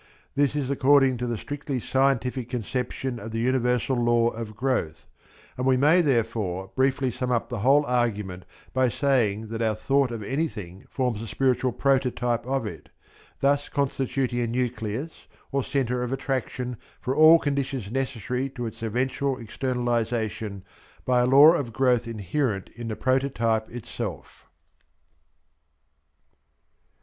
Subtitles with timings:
[0.33, 5.07] This is according to the strictly scientific conception of the universal law of growth;
[5.57, 10.09] and we may therefore briefly sum up the whole argument by saying that our thought
[10.09, 12.89] of anything forms a spiritual prototype of it,
[13.41, 19.37] thus constituting a nucleus or centre of attraction for all conditions necessary to its eventual
[19.37, 20.63] externalization
[21.05, 24.47] by a law of growth inherent in the prototype itself.